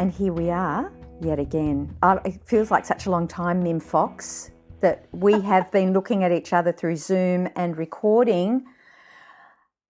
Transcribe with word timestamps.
And 0.00 0.10
here 0.10 0.32
we 0.32 0.48
are 0.48 0.90
yet 1.20 1.38
again. 1.38 1.94
It 2.24 2.40
feels 2.46 2.70
like 2.70 2.86
such 2.86 3.04
a 3.04 3.10
long 3.10 3.28
time, 3.28 3.62
Mim 3.62 3.80
Fox, 3.80 4.50
that 4.80 5.04
we 5.12 5.38
have 5.42 5.70
been 5.70 5.92
looking 5.92 6.24
at 6.24 6.32
each 6.32 6.54
other 6.54 6.72
through 6.72 6.96
Zoom 6.96 7.50
and 7.54 7.76
recording 7.76 8.64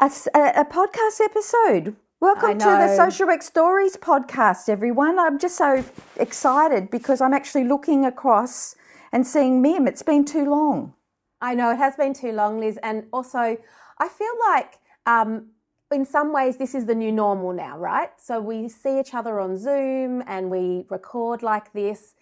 a, 0.01 0.11
a, 0.35 0.62
a 0.62 0.65
podcast 0.65 1.21
episode. 1.23 1.95
Welcome 2.19 2.59
to 2.59 2.65
the 2.65 2.97
Social 2.97 3.29
Work 3.29 3.43
Stories 3.43 3.97
podcast, 3.97 4.69
everyone. 4.69 5.17
I'm 5.17 5.39
just 5.39 5.57
so 5.57 5.85
excited 6.17 6.91
because 6.91 7.21
I'm 7.21 7.33
actually 7.33 7.69
looking 7.69 8.05
across 8.05 8.75
and 9.13 9.25
seeing 9.25 9.63
Mim. 9.63 9.87
It's 9.87 10.03
been 10.03 10.25
too 10.25 10.51
long. 10.51 10.95
I 11.41 11.55
know 11.55 11.71
it 11.71 11.77
has 11.77 11.95
been 11.95 12.15
too 12.15 12.33
long, 12.33 12.59
Lis. 12.59 12.79
And 12.83 13.06
also, 13.12 13.56
I 14.01 14.09
feel 14.09 14.34
like 14.48 14.81
um, 15.06 15.51
in 15.93 16.05
some 16.05 16.33
ways 16.33 16.57
this 16.57 16.75
is 16.75 16.87
the 16.87 16.95
new 16.95 17.12
normal 17.12 17.53
now, 17.53 17.77
right? 17.79 18.11
So 18.19 18.41
we 18.41 18.69
see 18.69 19.01
each 19.01 19.15
other 19.15 19.41
on 19.41 19.57
Zoom 19.59 20.23
and 20.27 20.51
we 20.51 20.85
record 20.89 21.43
like 21.43 21.73
this. 21.73 22.15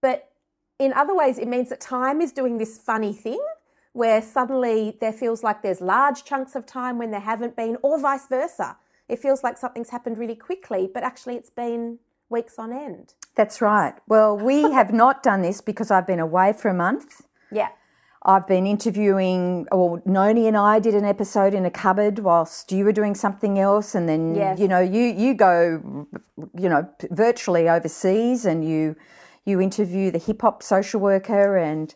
But 0.00 0.30
in 0.78 0.92
other 0.92 1.14
ways, 1.14 1.38
it 1.38 1.48
means 1.48 1.68
that 1.70 1.80
time 1.80 2.20
is 2.20 2.32
doing 2.32 2.58
this 2.58 2.78
funny 2.78 3.12
thing 3.12 3.40
where 3.92 4.20
suddenly 4.20 4.96
there 5.00 5.12
feels 5.12 5.42
like 5.42 5.62
there's 5.62 5.80
large 5.80 6.24
chunks 6.24 6.54
of 6.54 6.66
time 6.66 6.98
when 6.98 7.10
there 7.10 7.20
haven't 7.20 7.56
been, 7.56 7.78
or 7.82 7.98
vice 7.98 8.26
versa. 8.26 8.76
It 9.08 9.18
feels 9.18 9.42
like 9.42 9.56
something's 9.56 9.88
happened 9.88 10.18
really 10.18 10.34
quickly, 10.36 10.88
but 10.92 11.02
actually 11.02 11.36
it's 11.36 11.48
been 11.48 11.98
weeks 12.28 12.58
on 12.58 12.72
end. 12.72 13.14
That's 13.36 13.62
right. 13.62 13.94
Well, 14.06 14.36
we 14.36 14.70
have 14.72 14.92
not 14.92 15.22
done 15.22 15.40
this 15.40 15.62
because 15.62 15.90
I've 15.90 16.06
been 16.06 16.20
away 16.20 16.52
for 16.52 16.68
a 16.68 16.74
month. 16.74 17.22
Yeah. 17.50 17.68
I've 18.26 18.46
been 18.48 18.66
interviewing, 18.66 19.68
or 19.70 20.02
Noni 20.04 20.48
and 20.48 20.56
I 20.56 20.80
did 20.80 20.94
an 20.96 21.04
episode 21.04 21.54
in 21.54 21.64
a 21.64 21.70
cupboard 21.70 22.18
whilst 22.18 22.72
you 22.72 22.84
were 22.84 22.92
doing 22.92 23.14
something 23.14 23.56
else, 23.58 23.94
and 23.94 24.08
then 24.08 24.34
Yes. 24.34 24.58
you 24.58 24.66
know 24.66 24.80
you 24.80 25.04
you 25.24 25.32
go, 25.34 26.06
you 26.62 26.68
know, 26.68 26.88
virtually 27.10 27.68
overseas, 27.68 28.44
and 28.44 28.64
you 28.64 28.96
you 29.44 29.60
interview 29.60 30.10
the 30.10 30.18
hip 30.18 30.42
hop 30.42 30.62
social 30.62 31.00
worker, 31.00 31.56
and 31.56 31.94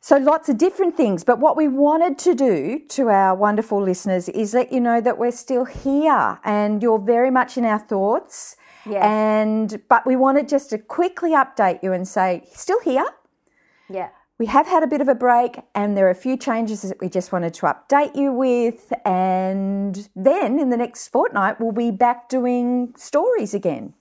so 0.00 0.16
lots 0.18 0.48
of 0.48 0.56
different 0.56 0.96
things. 0.96 1.24
But 1.24 1.40
what 1.40 1.56
we 1.56 1.66
wanted 1.66 2.16
to 2.18 2.34
do 2.34 2.78
to 2.90 3.08
our 3.08 3.34
wonderful 3.34 3.82
listeners 3.82 4.28
is 4.28 4.54
let 4.54 4.72
you 4.72 4.80
know 4.80 5.00
that 5.00 5.18
we're 5.18 5.32
still 5.46 5.64
here, 5.64 6.38
and 6.44 6.80
you're 6.80 7.00
very 7.00 7.30
much 7.30 7.58
in 7.58 7.64
our 7.64 7.80
thoughts. 7.80 8.56
Yes. 8.86 9.02
And 9.04 9.82
but 9.88 10.06
we 10.06 10.14
wanted 10.14 10.48
just 10.48 10.70
to 10.70 10.78
quickly 10.78 11.32
update 11.32 11.82
you 11.82 11.92
and 11.92 12.06
say 12.06 12.44
still 12.54 12.80
here. 12.80 13.06
Yeah. 13.88 14.10
We 14.40 14.46
have 14.46 14.66
had 14.66 14.82
a 14.82 14.86
bit 14.86 15.02
of 15.02 15.08
a 15.08 15.14
break, 15.14 15.60
and 15.74 15.94
there 15.94 16.06
are 16.06 16.10
a 16.10 16.14
few 16.14 16.34
changes 16.34 16.80
that 16.80 16.98
we 16.98 17.10
just 17.10 17.30
wanted 17.30 17.52
to 17.52 17.66
update 17.66 18.16
you 18.16 18.32
with. 18.32 18.90
And 19.04 20.08
then 20.16 20.58
in 20.58 20.70
the 20.70 20.78
next 20.78 21.08
fortnight, 21.08 21.60
we'll 21.60 21.72
be 21.72 21.90
back 21.90 22.30
doing 22.30 22.94
stories 22.96 23.52
again. 23.52 23.92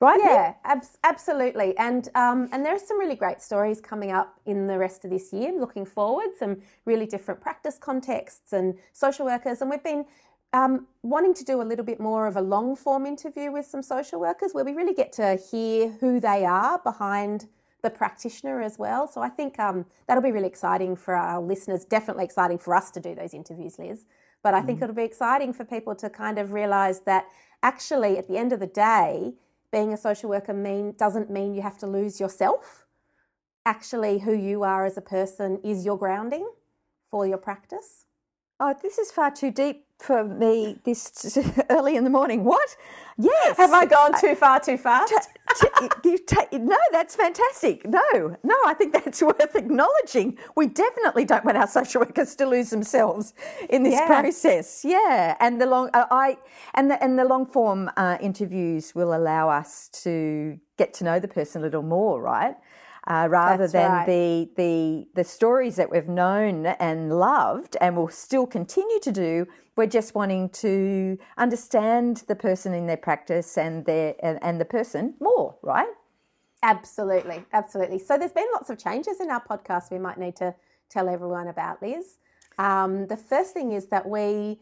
Right? 0.00 0.18
Yeah, 0.24 0.54
abs- 0.64 0.96
absolutely. 1.04 1.76
And 1.76 2.08
um, 2.14 2.48
and 2.52 2.64
there 2.64 2.74
are 2.74 2.78
some 2.78 2.98
really 2.98 3.16
great 3.16 3.42
stories 3.42 3.82
coming 3.82 4.12
up 4.12 4.40
in 4.46 4.66
the 4.66 4.78
rest 4.78 5.04
of 5.04 5.10
this 5.10 5.30
year. 5.30 5.52
Looking 5.52 5.84
forward, 5.84 6.28
some 6.38 6.62
really 6.86 7.04
different 7.04 7.42
practice 7.42 7.76
contexts 7.76 8.54
and 8.54 8.78
social 8.94 9.26
workers. 9.26 9.60
And 9.60 9.68
we've 9.68 9.84
been 9.84 10.06
um, 10.54 10.86
wanting 11.02 11.34
to 11.34 11.44
do 11.44 11.60
a 11.60 11.66
little 11.70 11.84
bit 11.84 12.00
more 12.00 12.26
of 12.26 12.38
a 12.38 12.40
long 12.40 12.76
form 12.76 13.04
interview 13.04 13.52
with 13.52 13.66
some 13.66 13.82
social 13.82 14.20
workers, 14.20 14.54
where 14.54 14.64
we 14.64 14.72
really 14.72 14.94
get 14.94 15.12
to 15.12 15.36
hear 15.50 15.90
who 16.00 16.18
they 16.18 16.46
are 16.46 16.78
behind 16.78 17.48
the 17.82 17.90
practitioner 17.90 18.60
as 18.60 18.78
well. 18.78 19.06
So 19.06 19.20
I 19.20 19.28
think 19.28 19.58
um, 19.58 19.86
that'll 20.06 20.22
be 20.22 20.32
really 20.32 20.48
exciting 20.48 20.96
for 20.96 21.14
our 21.14 21.40
listeners. 21.40 21.84
Definitely 21.84 22.24
exciting 22.24 22.58
for 22.58 22.74
us 22.74 22.90
to 22.92 23.00
do 23.00 23.14
those 23.14 23.34
interviews, 23.34 23.78
Lis. 23.78 24.06
But 24.42 24.54
I 24.54 24.60
think 24.60 24.80
it'll 24.80 24.94
be 24.94 25.02
exciting 25.02 25.52
for 25.52 25.64
people 25.64 25.94
to 25.96 26.08
kind 26.08 26.38
of 26.38 26.52
realise 26.52 27.00
that 27.00 27.26
actually, 27.62 28.16
at 28.16 28.28
the 28.28 28.36
end 28.36 28.52
of 28.52 28.60
the 28.60 28.66
day, 28.66 29.34
being 29.72 29.92
a 29.92 29.96
social 29.96 30.30
worker 30.30 30.54
mean 30.54 30.94
doesn't 30.96 31.30
mean 31.30 31.54
you 31.54 31.62
have 31.62 31.78
to 31.78 31.86
lose 31.86 32.20
yourself. 32.20 32.86
Actually, 33.64 34.20
who 34.20 34.32
you 34.32 34.62
are 34.62 34.84
as 34.84 34.96
a 34.96 35.00
person 35.00 35.60
is 35.64 35.84
your 35.84 35.98
grounding 35.98 36.48
for 37.10 37.26
your 37.26 37.38
practice. 37.38 38.04
Oh, 38.60 38.74
this 38.80 38.98
is 38.98 39.10
far 39.10 39.30
too 39.32 39.50
deep 39.50 39.85
for 39.98 40.24
me 40.24 40.78
this 40.84 41.38
early 41.70 41.96
in 41.96 42.04
the 42.04 42.10
morning. 42.10 42.44
What? 42.44 42.76
Yes. 43.18 43.56
Have 43.56 43.72
I 43.72 43.86
gone 43.86 44.12
too 44.20 44.34
far 44.34 44.60
too 44.60 44.76
fast? 44.76 45.12
T- 45.58 45.88
you 46.04 46.18
ta- 46.18 46.46
no, 46.52 46.76
that's 46.92 47.16
fantastic. 47.16 47.86
No, 47.88 48.36
no, 48.42 48.54
I 48.66 48.74
think 48.74 48.92
that's 48.92 49.22
worth 49.30 49.56
acknowledging. 49.56 50.38
We 50.54 50.66
definitely 50.66 51.24
don't 51.24 51.44
want 51.44 51.56
our 51.56 51.66
social 51.66 52.00
workers 52.02 52.34
to 52.36 52.46
lose 52.46 52.70
themselves 52.70 53.32
in 53.70 53.82
this 53.84 53.94
Yeah. 53.94 54.06
process. 54.06 54.84
Yeah, 54.84 55.36
and 55.40 55.60
the 55.60 55.66
long, 55.66 55.88
uh, 55.94 56.06
I 56.10 56.36
and 56.74 56.90
the 56.90 57.02
and 57.02 57.18
the 57.18 57.24
long 57.24 57.46
form 57.46 57.90
uh, 57.96 58.18
interviews 58.20 58.94
will 58.94 59.14
allow 59.14 59.48
us 59.48 59.88
to 60.04 60.58
get 60.76 60.92
to 60.94 61.04
know 61.04 61.18
the 61.18 61.28
person 61.28 61.62
a 61.62 61.64
little 61.64 61.82
more, 61.82 62.20
right? 62.20 62.54
Uh, 63.06 63.28
rather 63.30 63.68
That's 63.68 63.72
than 63.72 63.90
right. 63.90 64.06
the 64.06 64.50
the 64.56 65.06
the 65.14 65.24
stories 65.24 65.76
that 65.76 65.90
we've 65.92 66.08
known 66.08 66.66
and 66.66 67.16
loved 67.16 67.76
and 67.80 67.96
will 67.96 68.08
still 68.08 68.46
continue 68.46 68.98
to 69.00 69.12
do. 69.12 69.46
We're 69.76 69.86
just 69.86 70.14
wanting 70.14 70.48
to 70.50 71.18
understand 71.38 72.24
the 72.26 72.34
person 72.34 72.74
in 72.74 72.86
their 72.86 72.96
practice 72.96 73.56
and 73.56 73.84
their 73.84 74.14
and, 74.20 74.38
and 74.42 74.60
the 74.60 74.64
person 74.64 75.14
more, 75.20 75.56
right? 75.62 75.88
Absolutely, 76.62 77.44
absolutely. 77.52 77.98
So 78.00 78.18
there's 78.18 78.32
been 78.32 78.48
lots 78.52 78.70
of 78.70 78.78
changes 78.78 79.20
in 79.20 79.30
our 79.30 79.42
podcast 79.44 79.92
we 79.92 79.98
might 79.98 80.18
need 80.18 80.34
to 80.36 80.54
tell 80.90 81.08
everyone 81.08 81.46
about, 81.46 81.80
Lis. 81.82 82.18
Um, 82.58 83.06
the 83.06 83.16
first 83.16 83.52
thing 83.52 83.72
is 83.72 83.86
that 83.88 84.08
we 84.08 84.58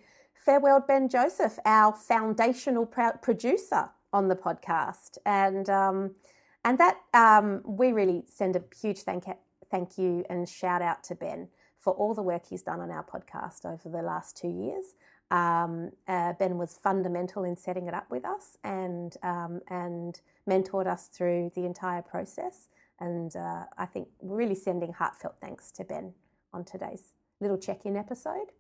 farewelled 0.47 0.87
Ben 0.87 1.09
Joseph, 1.09 1.59
our 1.65 1.95
foundational 1.95 2.85
pro- 2.85 3.13
producer 3.13 3.89
on 4.13 4.29
the 4.29 4.37
podcast, 4.37 5.17
and 5.25 5.71
um, 5.71 6.15
and 6.65 6.79
that 6.79 7.01
um, 7.13 7.63
we 7.65 7.93
really 7.93 8.25
send 8.27 8.57
a 8.57 8.63
huge 8.81 9.01
thank 9.03 9.25
thank 9.71 9.99
you 9.99 10.25
and 10.31 10.49
shout 10.49 10.83
out 10.83 11.03
to 11.05 11.15
Ben 11.15 11.49
for 11.79 11.93
all 11.95 12.15
the 12.15 12.23
work 12.23 12.47
he's 12.49 12.63
done 12.63 12.81
on 12.81 12.91
our 12.91 13.05
podcast 13.05 13.65
over 13.65 13.89
the 13.89 14.03
last 14.03 14.37
two 14.37 14.49
years. 14.49 14.95
Um, 15.31 15.91
uh, 16.07 16.35
ben 16.35 16.59
was 16.59 16.79
fundamental 16.83 17.45
in 17.45 17.57
setting 17.57 17.87
it 17.87 17.95
up 17.95 18.11
with 18.11 18.25
us 18.25 18.57
and 18.63 19.17
um, 19.23 19.61
and 19.69 20.21
mentored 20.49 20.87
us 20.87 21.09
through 21.09 21.53
the 21.55 21.65
entire 21.65 22.03
process. 22.03 22.69
And 23.01 23.35
uh, 23.35 23.65
I 23.77 23.87
think 23.87 24.09
we're 24.21 24.37
really 24.37 24.55
sending 24.55 24.93
heartfelt 24.93 25.35
thanks 25.41 25.71
to 25.73 25.85
Ben 25.85 26.13
on 26.53 26.65
today's 26.65 27.15
little 27.41 27.59
check-in 27.59 27.97
episode. 27.97 28.53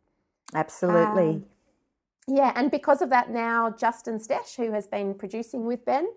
Absolutely. 0.53 1.28
Um, 1.28 1.44
Yeah, 2.26 2.53
and 2.56 2.71
because 2.71 3.03
of 3.03 3.10
that, 3.10 3.31
now 3.31 3.71
Justin 3.71 4.19
Stech, 4.19 4.56
who 4.56 4.72
has 4.72 4.86
been 4.86 5.15
producing 5.15 5.66
with 5.66 5.84
Ben 5.84 6.09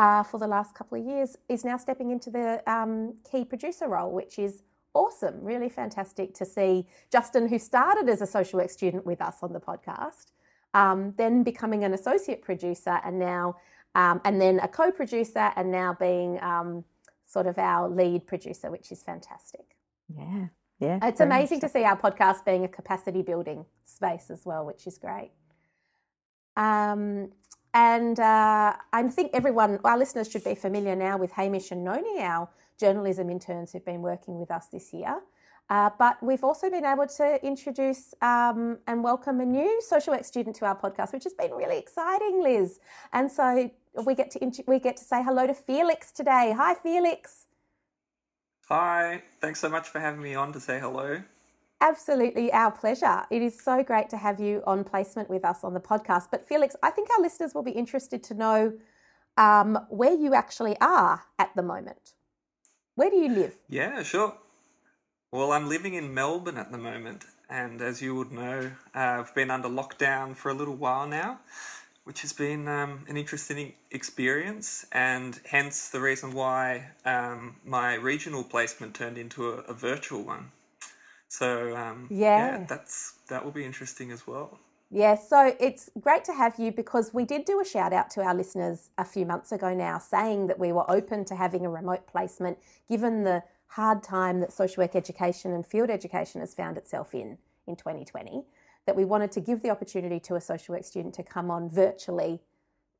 uh, 0.00 0.22
for 0.22 0.40
the 0.40 0.46
last 0.46 0.74
couple 0.74 0.98
of 0.98 1.06
years, 1.06 1.36
is 1.50 1.62
now 1.62 1.76
stepping 1.76 2.10
into 2.10 2.30
the 2.30 2.62
um, 2.66 3.14
key 3.30 3.44
producer 3.44 3.86
role, 3.86 4.10
which 4.10 4.38
is 4.38 4.62
awesome. 4.94 5.36
Really 5.42 5.68
fantastic 5.68 6.32
to 6.34 6.46
see 6.46 6.86
Justin, 7.12 7.46
who 7.46 7.58
started 7.58 8.08
as 8.08 8.22
a 8.22 8.26
social 8.26 8.60
work 8.60 8.70
student 8.70 9.04
with 9.04 9.20
us 9.20 9.36
on 9.42 9.52
the 9.52 9.60
podcast, 9.60 10.32
um, 10.72 11.12
then 11.18 11.42
becoming 11.42 11.84
an 11.84 11.92
associate 11.92 12.40
producer, 12.40 12.98
and 13.04 13.18
now 13.18 13.56
um, 13.94 14.22
and 14.24 14.40
then 14.40 14.58
a 14.60 14.68
co-producer, 14.68 15.52
and 15.54 15.70
now 15.70 15.94
being 16.00 16.42
um, 16.42 16.82
sort 17.26 17.46
of 17.46 17.58
our 17.58 17.86
lead 17.88 18.26
producer, 18.26 18.70
which 18.70 18.90
is 18.90 19.02
fantastic. 19.02 19.76
yeah. 20.16 20.46
Yeah. 20.78 20.98
It's 21.02 21.20
amazing 21.20 21.60
to 21.60 21.68
see 21.68 21.84
our 21.84 21.94
podcast 21.94 22.46
being 22.46 22.64
a 22.64 22.68
capacity 22.68 23.20
building 23.20 23.66
space 23.84 24.30
as 24.30 24.46
well, 24.46 24.64
which 24.64 24.86
is 24.86 24.96
great. 24.96 25.30
And 27.74 28.18
uh, 28.18 28.74
I 28.92 29.02
think 29.08 29.30
everyone, 29.32 29.78
our 29.84 29.96
listeners, 29.96 30.30
should 30.30 30.44
be 30.44 30.54
familiar 30.54 30.96
now 30.96 31.16
with 31.16 31.32
Hamish 31.32 31.70
and 31.70 31.84
Noni, 31.84 32.20
our 32.20 32.48
journalism 32.78 33.30
interns 33.30 33.72
who've 33.72 33.84
been 33.84 34.02
working 34.02 34.40
with 34.40 34.50
us 34.50 34.66
this 34.68 34.92
year. 34.92 35.20
Uh, 35.68 35.88
but 36.00 36.20
we've 36.20 36.42
also 36.42 36.68
been 36.68 36.84
able 36.84 37.06
to 37.06 37.38
introduce 37.46 38.12
um, 38.22 38.78
and 38.88 39.04
welcome 39.04 39.40
a 39.40 39.46
new 39.46 39.80
social 39.80 40.12
work 40.12 40.24
student 40.24 40.56
to 40.56 40.64
our 40.64 40.76
podcast, 40.76 41.12
which 41.12 41.22
has 41.22 41.32
been 41.32 41.52
really 41.52 41.78
exciting, 41.78 42.42
Lis. 42.42 42.80
And 43.12 43.30
so 43.30 43.70
we 44.04 44.16
get 44.16 44.32
to 44.32 44.42
int- 44.42 44.66
we 44.66 44.80
get 44.80 44.96
to 44.96 45.04
say 45.04 45.22
hello 45.22 45.46
to 45.46 45.54
Felix 45.54 46.10
today. 46.10 46.52
Hi, 46.56 46.74
Felix. 46.74 47.46
Hi, 48.68 49.22
thanks 49.40 49.60
so 49.60 49.68
much 49.68 49.88
for 49.88 50.00
having 50.00 50.22
me 50.22 50.34
on 50.34 50.52
to 50.52 50.60
say 50.60 50.80
hello. 50.80 51.22
Absolutely, 51.82 52.52
our 52.52 52.70
pleasure. 52.70 53.24
It 53.30 53.40
is 53.40 53.58
so 53.58 53.82
great 53.82 54.10
to 54.10 54.18
have 54.18 54.38
you 54.38 54.62
on 54.66 54.84
placement 54.84 55.30
with 55.30 55.44
us 55.44 55.64
on 55.64 55.72
the 55.72 55.80
podcast. 55.80 56.28
But 56.30 56.46
Felix, 56.46 56.76
I 56.82 56.90
think 56.90 57.08
our 57.10 57.22
listeners 57.22 57.54
will 57.54 57.62
be 57.62 57.70
interested 57.70 58.22
to 58.24 58.34
know 58.34 58.72
um, 59.38 59.78
where 59.88 60.12
you 60.12 60.34
actually 60.34 60.76
are 60.80 61.24
at 61.38 61.54
the 61.56 61.62
moment. 61.62 62.12
Where 62.96 63.08
do 63.08 63.16
you 63.16 63.30
live? 63.30 63.56
Yeah, 63.68 64.02
sure. 64.02 64.36
Well, 65.32 65.52
I'm 65.52 65.68
living 65.68 65.94
in 65.94 66.12
Melbourne 66.12 66.58
at 66.58 66.70
the 66.70 66.78
moment, 66.78 67.24
and 67.48 67.80
as 67.80 68.02
you 68.02 68.14
would 68.14 68.30
know, 68.30 68.72
uh, 68.94 68.98
I've 68.98 69.34
been 69.34 69.50
under 69.50 69.68
lockdown 69.68 70.36
for 70.36 70.50
a 70.50 70.54
little 70.54 70.74
while 70.74 71.06
now, 71.06 71.38
which 72.04 72.20
has 72.20 72.34
been 72.34 72.68
um, 72.68 73.06
an 73.08 73.16
interesting 73.16 73.72
experience, 73.90 74.84
and 74.92 75.40
hence 75.48 75.88
the 75.88 76.00
reason 76.00 76.34
why 76.34 76.90
um, 77.06 77.56
my 77.64 77.94
regional 77.94 78.44
placement 78.44 78.94
turned 78.94 79.16
into 79.16 79.48
a, 79.48 79.58
a 79.60 79.72
virtual 79.72 80.22
one. 80.22 80.50
So 81.30 81.76
um, 81.76 82.08
Yeah. 82.10 82.64
that's 82.68 83.14
that 83.28 83.44
will 83.44 83.52
be 83.52 83.64
interesting 83.64 84.10
as 84.10 84.26
well. 84.26 84.58
Yeah, 84.90 85.14
so 85.14 85.54
it's 85.60 85.88
great 86.00 86.24
to 86.24 86.32
have 86.32 86.58
you 86.58 86.72
because 86.72 87.14
we 87.14 87.24
did 87.24 87.44
do 87.44 87.60
a 87.60 87.64
shout 87.64 87.92
out 87.92 88.10
to 88.10 88.22
our 88.22 88.34
listeners 88.34 88.90
a 88.98 89.04
few 89.04 89.24
months 89.24 89.52
ago 89.52 89.72
now 89.72 89.98
saying 89.98 90.48
that 90.48 90.58
we 90.58 90.72
were 90.72 90.90
open 90.90 91.24
to 91.26 91.36
having 91.36 91.64
a 91.64 91.70
remote 91.70 92.08
placement 92.08 92.58
given 92.88 93.22
the 93.22 93.44
hard 93.68 94.02
time 94.02 94.40
that 94.40 94.52
social 94.52 94.82
work 94.82 94.96
education 94.96 95.52
and 95.52 95.64
field 95.64 95.90
education 95.90 96.40
has 96.40 96.52
found 96.52 96.76
itself 96.76 97.14
in 97.14 97.38
in 97.68 97.76
2020 97.76 98.42
that 98.86 98.96
we 98.96 99.04
wanted 99.04 99.30
to 99.30 99.40
give 99.40 99.62
the 99.62 99.70
opportunity 99.70 100.18
to 100.18 100.34
a 100.34 100.40
social 100.40 100.74
work 100.74 100.84
student 100.84 101.14
to 101.14 101.22
come 101.22 101.48
on 101.52 101.70
virtually 101.70 102.40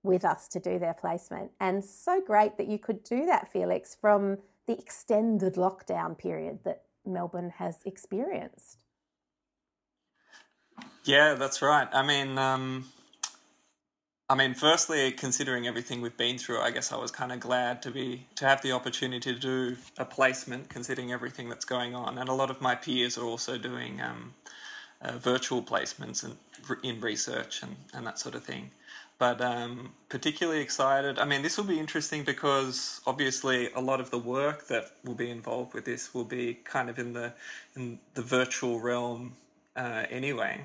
with 0.05 0.25
us 0.25 0.47
to 0.47 0.61
do 0.61 0.79
their 0.79 0.95
placement. 0.95 1.51
And 1.59 1.85
so 1.85 2.21
great 2.21 2.57
that 2.59 2.69
you 2.69 2.79
could 2.79 3.03
do 3.03 3.27
that, 3.27 3.51
Felix, 3.51 3.97
from 4.01 4.39
the 4.69 4.79
extended 4.79 5.55
lockdown 5.55 6.17
period 6.17 6.61
that 6.65 6.85
Melbourne 7.05 7.53
has 7.59 7.79
experienced. 7.85 8.79
Yeah, 11.05 11.35
that's 11.35 11.63
right. 11.63 11.89
I 11.93 12.03
mean, 12.05 12.39
um, 12.39 12.87
I 14.29 14.35
mean, 14.37 14.55
firstly, 14.55 15.11
considering 15.11 15.67
everything 15.67 16.01
we've 16.01 16.17
been 16.17 16.39
through, 16.39 16.61
I 16.61 16.71
guess 16.71 16.93
I 16.93 16.97
was 16.97 17.11
kind 17.11 17.33
of 17.33 17.41
glad 17.41 17.83
to 17.83 17.91
be 17.91 18.27
to 18.37 18.47
have 18.47 18.63
the 18.63 18.73
opportunity 18.73 19.35
to 19.35 19.39
do 19.39 19.77
a 19.99 20.05
placement, 20.05 20.69
considering 20.69 21.13
everything 21.13 21.49
that's 21.49 21.65
going 21.65 21.95
on. 21.95 22.17
And 22.17 22.29
a 22.29 22.33
lot 22.33 22.49
of 22.49 22.61
my 22.61 22.77
peers 22.77 23.19
are 23.19 23.25
also 23.25 23.59
doing 23.59 24.01
um, 24.01 24.35
uh, 25.03 25.13
virtual 25.19 25.63
placements 25.63 26.25
and 26.25 26.37
in 26.83 27.01
research 27.01 27.63
and, 27.63 27.77
and 27.95 28.07
that 28.07 28.19
sort 28.19 28.35
of 28.35 28.45
thing. 28.45 28.71
But 29.19 29.41
um, 29.41 29.93
particularly 30.09 30.61
excited. 30.61 31.19
I 31.19 31.25
mean, 31.27 31.43
this 31.43 31.59
will 31.59 31.65
be 31.65 31.79
interesting 31.79 32.25
because 32.25 33.01
obviously 33.07 33.71
a 33.73 33.81
lot 33.81 34.01
of 34.01 34.11
the 34.11 34.19
work 34.19 34.67
that 34.69 34.93
will 35.05 35.15
be 35.15 35.31
involved 35.31 35.75
with 35.75 35.85
this 35.85 36.15
will 36.15 36.25
be 36.25 36.55
kind 36.65 36.89
of 36.89 36.99
in 36.99 37.13
the 37.13 37.33
in 37.77 37.99
the 38.15 38.23
virtual 38.23 38.81
realm 38.81 39.33
uh, 39.77 40.05
anyway 40.11 40.61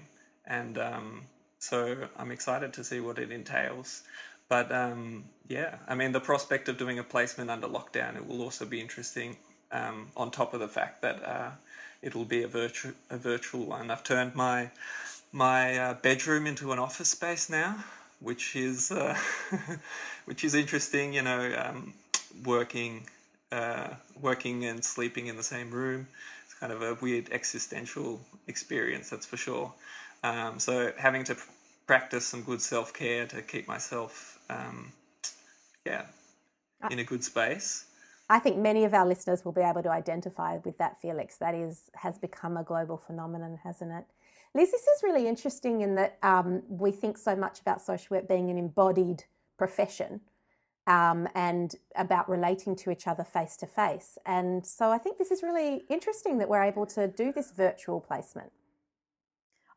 and 0.47 0.77
um, 0.77 1.21
so 1.59 1.95
I'm 2.17 2.31
excited 2.31 2.73
to 2.73 2.83
see 2.83 2.99
what 2.99 3.17
it 3.19 3.31
entails. 3.31 4.03
But 4.47 4.71
um, 4.71 5.25
yeah, 5.47 5.77
I 5.87 5.95
mean, 5.95 6.11
the 6.11 6.19
prospect 6.19 6.69
of 6.69 6.77
doing 6.77 6.99
a 6.99 7.03
placement 7.03 7.49
under 7.49 7.67
lockdown 7.67 8.15
it 8.15 8.27
will 8.27 8.41
also 8.41 8.65
be 8.65 8.79
interesting. 8.79 9.37
Um, 9.71 10.07
on 10.15 10.31
top 10.31 10.53
of 10.53 10.59
the 10.59 10.67
fact 10.67 11.01
that 11.01 11.23
uh, 11.23 11.51
it'll 12.01 12.25
be 12.25 12.43
a 12.43 12.47
virtual 12.47 12.93
a 13.09 13.17
virtual 13.17 13.65
one, 13.65 13.91
I've 13.91 14.03
turned 14.03 14.35
my 14.35 14.69
my 15.31 15.77
uh, 15.77 15.93
bedroom 15.95 16.47
into 16.47 16.71
an 16.71 16.79
office 16.79 17.09
space 17.09 17.49
now, 17.49 17.83
which 18.19 18.55
is 18.55 18.91
uh, 18.91 19.17
which 20.25 20.43
is 20.43 20.53
interesting. 20.53 21.13
You 21.13 21.23
know, 21.23 21.53
um, 21.57 21.93
working 22.45 23.07
uh, 23.51 23.89
working 24.21 24.65
and 24.65 24.83
sleeping 24.83 25.27
in 25.27 25.37
the 25.37 25.43
same 25.43 25.71
room. 25.71 26.07
It's 26.43 26.53
kind 26.53 26.71
of 26.71 26.81
a 26.81 26.95
weird 26.95 27.29
existential 27.31 28.19
experience, 28.47 29.09
that's 29.09 29.25
for 29.25 29.37
sure. 29.37 29.73
Um, 30.23 30.59
so 30.59 30.91
having 30.97 31.23
to 31.25 31.37
practice 31.87 32.25
some 32.25 32.41
good 32.41 32.61
self 32.61 32.93
care 32.93 33.25
to 33.27 33.41
keep 33.41 33.67
myself, 33.67 34.39
um, 34.49 34.91
yeah, 35.85 36.05
uh, 36.83 36.87
in 36.91 36.99
a 36.99 37.03
good 37.03 37.23
space. 37.23 37.85
I 38.29 38.39
think 38.39 38.57
many 38.57 38.85
of 38.85 38.93
our 38.93 39.05
listeners 39.05 39.45
will 39.45 39.51
be 39.51 39.61
able 39.61 39.83
to 39.83 39.89
identify 39.89 40.57
with 40.63 40.77
that, 40.79 40.99
Felix. 41.01 41.37
That 41.37 41.53
is 41.53 41.89
has 41.95 42.17
become 42.17 42.57
a 42.57 42.63
global 42.63 42.97
phenomenon, 42.97 43.59
hasn't 43.63 43.91
it? 43.91 44.05
Lis, 44.55 44.71
this 44.71 44.81
is 44.81 45.03
really 45.03 45.27
interesting 45.27 45.81
in 45.81 45.95
that 45.95 46.17
um, 46.23 46.63
we 46.69 46.91
think 46.91 47.17
so 47.17 47.35
much 47.35 47.59
about 47.59 47.81
social 47.81 48.15
work 48.15 48.27
being 48.27 48.49
an 48.49 48.57
embodied 48.57 49.25
profession 49.57 50.21
um, 50.87 51.27
and 51.35 51.75
about 51.95 52.29
relating 52.29 52.75
to 52.77 52.89
each 52.89 53.07
other 53.07 53.23
face 53.23 53.57
to 53.57 53.67
face. 53.67 54.17
And 54.25 54.65
so 54.65 54.91
I 54.91 54.97
think 54.97 55.17
this 55.17 55.29
is 55.29 55.43
really 55.43 55.83
interesting 55.89 56.37
that 56.37 56.47
we're 56.47 56.63
able 56.63 56.85
to 56.87 57.07
do 57.07 57.31
this 57.31 57.51
virtual 57.51 57.99
placement. 57.99 58.51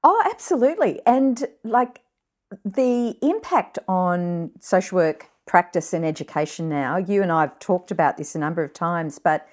Oh, 0.05 0.23
absolutely. 0.31 1.01
And 1.05 1.49
like 1.65 2.03
the 2.65 3.17
impact 3.21 3.79
on 3.89 4.53
social 4.61 4.97
work 4.97 5.27
practice 5.49 5.93
and 5.93 6.05
education 6.05 6.69
now, 6.69 6.97
you 6.97 7.23
and 7.23 7.33
I 7.33 7.41
have 7.41 7.59
talked 7.59 7.91
about 7.91 8.17
this 8.17 8.37
a 8.37 8.39
number 8.39 8.63
of 8.63 8.73
times, 8.73 9.19
but 9.19 9.49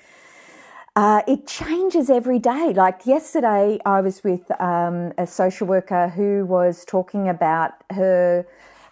uh, 0.96 1.24
it 1.28 1.48
changes 1.48 2.10
every 2.10 2.38
day. 2.38 2.72
Like 2.74 3.06
yesterday, 3.06 3.80
I 3.86 4.02
was 4.02 4.24
with 4.24 4.50
um, 4.62 5.12
a 5.18 5.26
social 5.26 5.66
worker 5.66 6.10
who 6.10 6.46
was 6.46 6.86
talking 6.86 7.28
about 7.28 7.72
her 7.90 8.46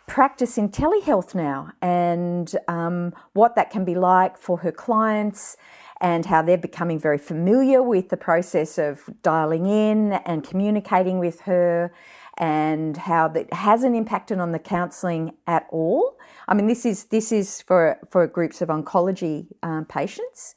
practice 0.08 0.58
in 0.58 0.70
telehealth 0.70 1.34
now 1.34 1.72
and 1.82 2.56
um, 2.68 3.14
what 3.34 3.56
that 3.56 3.70
can 3.70 3.86
be 3.86 3.96
like 3.96 4.38
for 4.38 4.58
her 4.58 4.72
clients 4.72 5.56
and 6.02 6.26
how 6.26 6.42
they're 6.42 6.58
becoming 6.58 7.00
very 7.00 7.18
familiar 7.18 7.82
with 7.82 8.10
the 8.10 8.18
process 8.18 8.78
of 8.78 9.10
dialing 9.22 9.66
in 9.66 10.14
and 10.26 10.44
communicating 10.44 11.20
with 11.20 11.40
her 11.42 11.94
and 12.38 12.98
how 12.98 13.28
that 13.30 13.54
hasn't 13.54 13.96
impacted 13.96 14.40
on 14.40 14.52
the 14.52 14.60
counselling 14.60 15.34
at 15.46 15.68
all. 15.70 16.18
I 16.48 16.54
mean, 16.54 16.68
this 16.68 16.86
is 16.86 17.06
this 17.06 17.32
is 17.32 17.62
for 17.62 18.00
for 18.10 18.26
groups 18.28 18.62
of 18.62 18.70
oncology 18.70 19.48
um, 19.62 19.86
patients. 19.86 20.56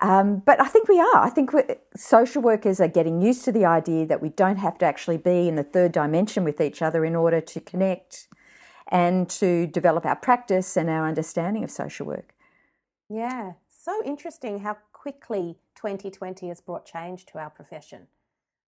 Um, 0.00 0.42
but 0.44 0.60
I 0.60 0.66
think 0.66 0.88
we 0.88 1.00
are. 1.00 1.16
I 1.18 1.30
think 1.30 1.52
social 1.96 2.42
workers 2.42 2.80
are 2.80 2.88
getting 2.88 3.22
used 3.22 3.44
to 3.44 3.52
the 3.52 3.64
idea 3.64 4.06
that 4.06 4.20
we 4.20 4.28
don't 4.28 4.56
have 4.56 4.76
to 4.78 4.84
actually 4.84 5.18
be 5.18 5.48
in 5.48 5.54
the 5.54 5.62
third 5.62 5.92
dimension 5.92 6.44
with 6.44 6.60
each 6.60 6.82
other 6.82 7.04
in 7.04 7.14
order 7.14 7.40
to 7.40 7.60
connect 7.60 8.26
and 8.88 9.30
to 9.30 9.66
develop 9.68 10.04
our 10.04 10.16
practice 10.16 10.76
and 10.76 10.90
our 10.90 11.06
understanding 11.06 11.64
of 11.64 11.70
social 11.70 12.06
work. 12.06 12.34
Yeah, 13.08 13.52
so 13.68 14.02
interesting 14.04 14.60
how 14.60 14.78
quickly 14.92 15.58
2020 15.76 16.48
has 16.48 16.60
brought 16.60 16.84
change 16.84 17.24
to 17.26 17.38
our 17.38 17.50
profession 17.50 18.08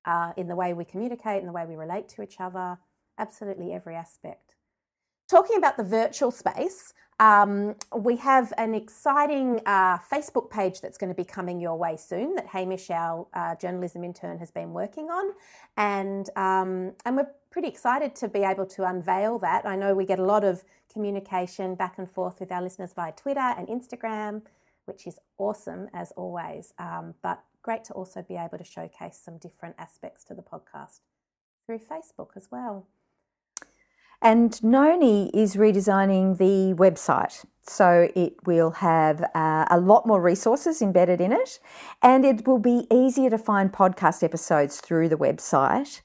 uh, 0.07 0.33
in 0.37 0.49
the 0.49 0.57
way 0.57 0.73
we 0.73 0.85
communicate, 0.85 1.41
in 1.41 1.47
the 1.47 1.53
way 1.53 1.67
we 1.67 1.77
relate 1.77 2.09
to 2.11 2.23
each 2.23 2.41
other, 2.41 2.79
absolutely 3.19 3.73
every 3.73 3.95
aspect. 3.95 4.55
Talking 5.29 5.57
about 5.57 5.77
the 5.77 5.83
virtual 5.83 6.31
space, 6.31 6.95
um, 7.19 7.75
we 7.97 8.17
have 8.17 8.53
an 8.59 8.75
exciting 8.75 9.61
uh, 9.67 9.99
Facebook 9.99 10.51
page 10.51 10.81
that's 10.81 10.99
going 10.99 11.09
to 11.09 11.15
be 11.15 11.25
coming 11.25 11.61
your 11.61 11.77
way 11.77 11.97
soon 11.97 12.35
that 12.37 12.47
Hamish, 12.47 12.91
our 12.91 13.27
uh, 13.35 13.57
journalism 13.57 14.05
intern, 14.05 14.39
has 14.39 14.51
been 14.51 14.73
working 14.73 15.11
on, 15.11 15.33
and 15.77 16.31
um, 16.37 16.93
and 17.05 17.17
we're 17.17 17.31
pretty 17.51 17.69
excited 17.69 18.15
to 18.17 18.29
be 18.29 18.41
able 18.41 18.67
to 18.67 18.85
unveil 18.85 19.39
that. 19.41 19.67
I 19.67 19.77
know 19.77 19.95
we 19.95 20.05
get 20.05 20.19
a 20.19 20.25
lot 20.25 20.45
of 20.45 20.63
communication 20.93 21.75
back 21.75 21.99
and 21.99 22.09
forth 22.09 22.39
with 22.39 22.53
our 22.53 22.63
listeners 22.63 22.93
via 22.93 23.13
Twitter 23.13 23.41
and 23.41 23.67
Instagram 23.67 24.43
which 24.87 25.07
is 25.07 25.19
awesome 25.39 25.89
as 25.93 26.13
always. 26.13 26.73
Um, 26.79 27.15
but 27.23 27.43
great 27.67 27.83
to 27.83 27.93
also 27.95 28.23
be 28.23 28.37
able 28.37 28.57
to 28.57 28.63
showcase 28.63 29.21
some 29.21 29.39
different 29.39 29.75
aspects 29.77 30.23
to 30.23 30.35
the 30.35 30.41
podcast 30.41 31.01
through 31.67 31.81
Facebook 31.81 32.29
as 32.37 32.49
well. 32.49 32.87
And 34.23 34.63
Noni 34.63 35.31
is 35.35 35.57
redesigning 35.57 36.39
the 36.39 36.75
website. 36.75 37.45
So 37.69 38.09
it 38.15 38.35
will 38.47 38.71
have 38.73 39.23
uh, 39.35 39.67
a 39.69 39.81
lot 39.81 40.07
more 40.07 40.21
resources 40.21 40.81
embedded 40.81 41.21
in 41.21 41.33
it, 41.33 41.59
and 42.01 42.25
it 42.25 42.47
will 42.47 42.61
be 42.61 42.87
easier 42.93 43.29
to 43.29 43.39
find 43.39 43.73
podcast 43.73 44.23
episodes 44.23 44.81
through 44.81 45.09
the 45.09 45.17
website. 45.17 46.01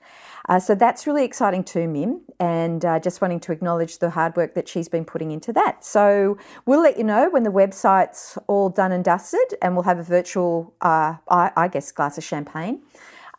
Uh, 0.50 0.60
so 0.60 0.74
that's 0.74 1.06
really 1.06 1.24
exciting 1.24 1.63
too, 1.63 1.88
Mim, 1.88 2.22
and 2.39 2.84
uh, 2.84 3.00
just 3.00 3.22
wanting 3.22 3.39
to 3.41 3.51
acknowledge 3.51 4.00
the 4.00 4.10
hard 4.10 4.36
work 4.36 4.56
that 4.56 4.68
she's 4.68 4.89
been 4.89 5.06
putting 5.06 5.30
into 5.32 5.53
that. 5.53 5.86
So 5.86 6.38
we'll 6.65 6.82
let 6.82 6.98
you 6.98 7.03
know 7.03 7.30
when 7.30 7.44
the 7.44 7.51
website's 7.51 8.39
all 8.48 8.70
done 8.70 8.91
and 8.91 9.03
dusted, 9.06 9.56
and 9.62 9.75
we'll 9.75 9.84
have 9.84 10.00
a 10.00 10.03
virtual, 10.03 10.74
uh, 10.82 11.15
I, 11.30 11.51
I, 11.56 11.68
guess, 11.68 11.91
glass 11.91 12.18
of 12.18 12.24
champagne. 12.24 12.82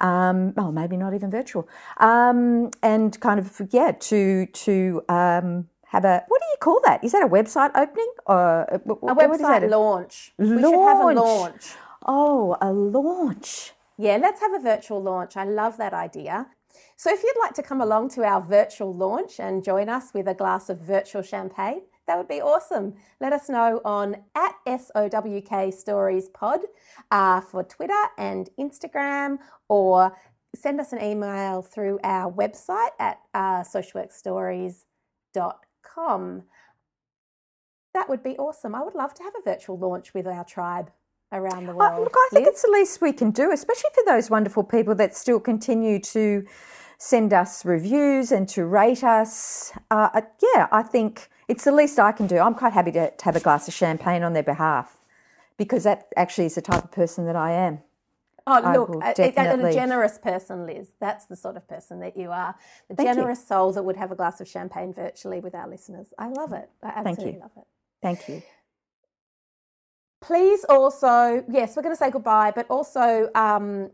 Um, 0.02 0.52
oh, 0.58 0.72
maybe 0.72 0.96
not 0.96 1.14
even 1.14 1.30
virtual, 1.30 1.68
um, 1.98 2.70
and 2.82 3.18
kind 3.20 3.38
of 3.38 3.62
yeah, 3.70 3.92
to 3.92 4.46
to 4.46 5.02
um, 5.08 5.68
have 5.86 6.04
a 6.04 6.24
what 6.26 6.40
do 6.40 6.46
you 6.50 6.56
call 6.60 6.80
that? 6.84 7.04
Is 7.04 7.12
that 7.12 7.22
a 7.22 7.28
website 7.28 7.70
opening 7.76 8.12
or 8.26 8.62
a, 8.62 8.76
a 8.76 9.14
website 9.14 9.70
launch? 9.70 9.70
launch? 9.70 10.32
We 10.38 10.46
should 10.48 10.74
have 10.74 11.00
a 11.00 11.12
launch. 11.14 11.74
Oh, 12.04 12.56
a 12.60 12.72
launch. 12.72 13.72
Yeah, 13.96 14.16
let's 14.16 14.40
have 14.40 14.52
a 14.52 14.58
virtual 14.58 15.00
launch. 15.00 15.36
I 15.36 15.44
love 15.44 15.76
that 15.76 15.94
idea. 15.94 16.46
So, 16.96 17.10
if 17.12 17.22
you'd 17.22 17.40
like 17.40 17.54
to 17.54 17.62
come 17.62 17.80
along 17.80 18.10
to 18.10 18.24
our 18.24 18.40
virtual 18.40 18.94
launch 18.94 19.38
and 19.38 19.62
join 19.62 19.88
us 19.88 20.12
with 20.14 20.26
a 20.26 20.34
glass 20.34 20.68
of 20.68 20.80
virtual 20.80 21.22
champagne, 21.22 21.82
that 22.06 22.16
would 22.18 22.28
be 22.28 22.40
awesome. 22.40 22.94
Let 23.20 23.32
us 23.32 23.48
know 23.48 23.80
on 23.84 24.16
at 24.34 24.54
SOWK 24.66 25.72
Stories 25.72 26.28
Pod 26.28 26.60
uh, 27.10 27.40
for 27.40 27.62
Twitter 27.62 28.02
and 28.18 28.50
Instagram, 28.58 29.38
or 29.68 30.16
send 30.54 30.80
us 30.80 30.92
an 30.92 31.02
email 31.02 31.62
through 31.62 31.98
our 32.02 32.30
website 32.32 32.90
at 32.98 33.18
uh, 33.34 33.62
socialworkstories.com. 33.62 36.42
That 37.94 38.08
would 38.08 38.22
be 38.22 38.38
awesome. 38.38 38.74
I 38.74 38.82
would 38.82 38.94
love 38.94 39.12
to 39.14 39.22
have 39.22 39.34
a 39.38 39.42
virtual 39.44 39.78
launch 39.78 40.14
with 40.14 40.26
our 40.26 40.44
tribe 40.44 40.90
around 41.30 41.66
the 41.66 41.74
world. 41.74 42.00
look, 42.00 42.14
I 42.14 42.28
think 42.32 42.46
Lis? 42.46 42.54
it's 42.54 42.62
the 42.62 42.70
least 42.70 43.00
we 43.00 43.12
can 43.12 43.30
do, 43.30 43.52
especially 43.52 43.90
for 43.94 44.02
those 44.06 44.30
wonderful 44.30 44.64
people 44.64 44.94
that 44.96 45.16
still 45.16 45.40
continue 45.40 45.98
to 46.00 46.44
send 46.98 47.32
us 47.32 47.64
reviews 47.64 48.32
and 48.32 48.48
to 48.50 48.64
rate 48.64 49.02
us. 49.02 49.72
Uh, 49.90 50.10
uh, 50.14 50.20
yeah, 50.54 50.68
I 50.70 50.82
think 50.82 51.30
it's 51.48 51.64
the 51.64 51.72
least 51.72 51.98
I 51.98 52.12
can 52.12 52.26
do. 52.26 52.38
I'm 52.38 52.54
quite 52.54 52.72
happy 52.72 52.92
to, 52.92 53.10
to 53.10 53.24
have 53.24 53.36
a 53.36 53.40
glass 53.40 53.68
of 53.68 53.74
champagne 53.74 54.22
on 54.22 54.32
their 54.32 54.42
behalf 54.42 54.98
because 55.56 55.84
that 55.84 56.08
actually 56.16 56.46
is 56.46 56.54
the 56.54 56.62
type 56.62 56.84
of 56.84 56.92
person 56.92 57.26
that 57.26 57.36
I 57.36 57.52
am. 57.52 57.80
Oh, 58.46 58.60
I 58.60 58.76
look, 58.76 58.88
will 58.88 59.02
a, 59.02 59.12
a- 59.12 59.72
generous 59.72 60.18
person, 60.18 60.66
Lis. 60.66 60.88
That's 60.98 61.26
the 61.26 61.36
sort 61.36 61.56
of 61.56 61.68
person 61.68 62.00
that 62.00 62.16
you 62.16 62.30
are. 62.30 62.54
The 62.88 62.96
Thank 62.96 63.08
you. 63.08 63.14
generous 63.14 63.46
soul 63.46 63.72
that 63.72 63.84
would 63.84 63.96
have 63.96 64.10
a 64.10 64.16
glass 64.16 64.40
of 64.40 64.48
champagne 64.48 64.92
virtually 64.92 65.40
with 65.40 65.54
our 65.54 65.68
listeners. 65.68 66.12
I 66.18 66.28
love 66.28 66.52
it. 66.52 66.68
I 66.82 66.90
Thank 66.90 67.06
absolutely 67.06 67.34
you. 67.34 67.40
love 67.40 67.52
it. 67.56 67.64
Thank 68.00 68.28
you. 68.28 68.42
Please 70.20 70.64
also, 70.68 71.44
yes, 71.48 71.76
we're 71.76 71.82
going 71.82 71.94
to 71.94 71.98
say 71.98 72.10
goodbye, 72.10 72.52
but 72.54 72.66
also, 72.68 73.28
um, 73.34 73.90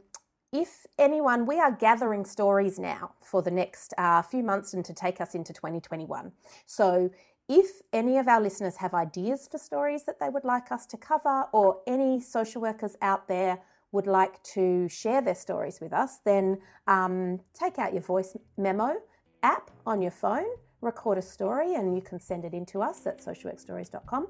if 0.53 0.87
anyone, 0.99 1.45
we 1.45 1.61
are 1.61 1.73
gathering 1.73 2.25
stories 2.25 2.79
now 2.79 3.13
for 3.23 3.43
the 3.43 3.51
next 3.51 3.93
uh, 3.99 4.23
few 4.23 4.43
months 4.43 4.73
and 4.73 4.85
to 4.85 4.95
take 4.95 5.21
us 5.21 5.35
into 5.35 5.53
2021. 5.53 6.33
So, 6.67 7.11
if 7.49 7.81
any 7.93 8.19
of 8.19 8.29
our 8.29 8.41
listeners 8.41 8.77
have 8.77 8.95
ideas 8.95 9.49
for 9.51 9.59
stories 9.59 10.05
that 10.05 10.21
they 10.21 10.29
would 10.29 10.45
like 10.45 10.71
us 10.71 10.87
to 10.87 10.97
cover, 10.97 11.45
or 11.53 11.81
any 11.87 12.21
social 12.21 12.61
workers 12.61 12.97
out 13.01 13.27
there 13.29 13.61
would 13.93 14.07
like 14.07 14.43
to 14.43 14.89
share 14.89 15.23
their 15.23 15.35
stories 15.35 15.81
with 15.81 15.93
us, 15.93 16.19
then 16.25 16.59
um, 16.87 17.41
take 17.55 17.79
out 17.79 17.93
your 17.93 18.03
voice 18.03 18.37
memo 18.57 18.97
app 19.43 19.71
on 19.87 20.03
your 20.03 20.11
phone, 20.11 20.47
record 20.83 21.17
a 21.17 21.23
story, 21.23 21.75
and 21.75 21.95
you 21.95 22.03
can 22.03 22.21
send 22.21 22.45
it 22.45 22.53
in 22.53 22.67
to 22.67 22.83
us 22.83 23.07
at 23.07 23.25
socialworkstories.com 23.25 24.29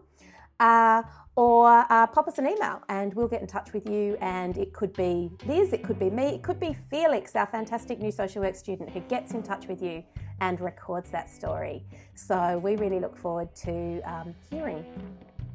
uh, 0.61 1.03
or 1.37 1.87
uh, 1.89 2.07
pop 2.09 2.27
us 2.27 2.39
an 2.39 2.49
email 2.49 2.83
and 2.89 3.15
we'll 3.15 3.29
get 3.29 3.41
in 3.41 3.47
touch 3.47 3.73
with 3.73 3.89
you. 3.89 4.17
And 4.21 4.57
it 4.59 4.73
could 4.73 4.93
be 4.95 5.31
Lis, 5.47 5.73
it 5.73 5.85
could 5.85 5.99
be 5.99 6.11
me, 6.11 6.35
it 6.35 6.43
could 6.43 6.59
be 6.59 6.77
Felix, 6.91 7.37
our 7.37 7.47
fantastic 7.47 8.01
new 8.01 8.11
social 8.11 8.43
work 8.43 8.57
student 8.57 8.91
who 8.91 9.01
gets 9.01 9.33
in 9.33 9.43
touch 9.43 9.69
with 9.69 9.81
you 9.81 10.03
and 10.41 10.61
records 10.61 11.11
that 11.11 11.31
story. 11.31 11.85
So 12.15 12.59
we 12.59 12.77
really 12.77 13.01
look 13.01 13.17
forward 13.17 13.55
to 13.57 14.01
um, 14.03 14.35
hearing 14.51 14.85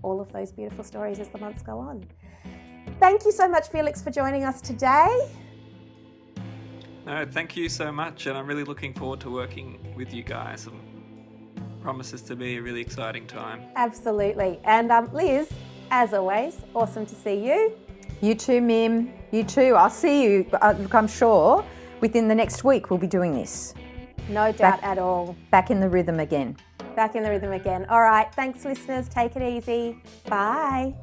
all 0.04 0.22
of 0.22 0.32
those 0.32 0.52
beautiful 0.52 0.84
stories 0.84 1.20
as 1.20 1.30
the 1.30 1.38
months 1.38 1.62
go 1.62 1.80
on. 1.80 2.06
Thank 3.00 3.26
you 3.26 3.32
so 3.32 3.48
much, 3.48 3.70
Felix, 3.70 4.02
for 4.02 4.12
joining 4.12 4.44
us 4.44 4.62
today. 4.62 5.30
No, 7.06 7.26
thank 7.26 7.58
you 7.58 7.68
so 7.68 7.92
much, 7.92 8.28
and 8.28 8.38
I'm 8.38 8.48
really 8.48 8.64
looking 8.64 8.94
forward 8.94 9.20
to 9.22 9.30
working 9.30 9.94
with 9.98 10.14
you 10.14 10.24
guys. 10.24 10.70
Promises 11.84 12.22
to 12.22 12.36
be 12.38 12.56
a 12.56 12.62
really 12.62 12.80
exciting 12.80 13.28
time. 13.28 13.62
Absolutely. 13.76 14.58
And 14.64 14.90
um, 14.90 15.14
Lis, 15.14 15.50
as 15.92 16.14
always, 16.14 16.58
awesome 16.74 17.06
to 17.06 17.14
see 17.14 17.46
you. 17.46 17.74
You 18.22 18.36
too, 18.36 18.62
Mim. 18.62 19.12
You 19.32 19.44
too. 19.44 19.76
I'll 19.76 19.90
see 19.90 20.24
you. 20.24 20.48
Uh, 20.54 20.76
I'm 20.94 21.10
sure 21.10 21.66
within 22.00 22.30
the 22.30 22.36
next 22.36 22.64
week 22.64 22.90
we'll 22.90 23.00
be 23.00 23.08
doing 23.08 23.34
this. 23.34 23.74
No 24.30 24.54
doubt 24.54 24.82
at 24.82 24.98
all. 24.98 25.36
Back 25.52 25.72
in 25.72 25.82
the 25.82 25.90
rhythm 25.90 26.22
again. 26.22 26.56
Back 26.96 27.16
in 27.16 27.24
the 27.24 27.30
rhythm 27.30 27.52
again. 27.52 27.86
All 27.90 28.02
right. 28.02 28.34
Thanks, 28.34 28.64
listeners. 28.64 29.10
Take 29.10 29.36
it 29.36 29.42
easy. 29.42 29.98
Bye. 30.30 30.96